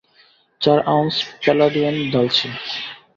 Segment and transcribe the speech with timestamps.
[0.61, 2.47] চার ounce palladium ঢালছি।